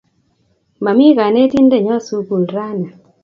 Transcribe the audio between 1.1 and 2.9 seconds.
kanetindenyo sukul rani